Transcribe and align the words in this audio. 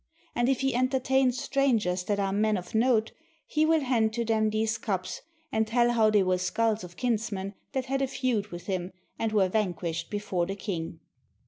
And 0.33 0.49
if 0.49 0.61
he 0.61 0.73
entertain 0.73 1.31
strangers 1.31 2.03
that 2.05 2.19
are 2.19 2.33
men 2.33 2.57
of 2.57 2.73
note, 2.73 3.11
he 3.45 3.67
will 3.67 3.81
hand 3.81 4.13
to 4.13 4.25
them 4.25 4.49
these 4.49 4.79
cups, 4.79 5.21
and 5.51 5.67
tell 5.67 5.91
how 5.91 6.09
they 6.09 6.23
were 6.23 6.39
skulls 6.39 6.83
of 6.83 6.97
kinsmen 6.97 7.53
that 7.73 7.85
had 7.85 8.01
a 8.01 8.07
feud 8.07 8.47
with 8.47 8.65
him 8.65 8.93
and 9.19 9.31
were 9.31 9.47
vanquished 9.47 10.09
before 10.09 10.47
the 10.47 10.55
king. 10.55 11.01